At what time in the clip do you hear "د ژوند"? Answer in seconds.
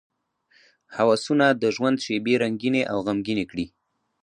1.61-1.97